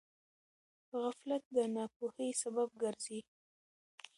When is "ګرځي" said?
2.81-3.19